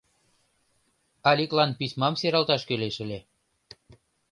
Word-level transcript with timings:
—Аликлан 1.29 1.71
письмам 1.79 2.13
сералташ 2.21 2.61
кӱлеш 2.67 2.95
ыле. 3.03 3.19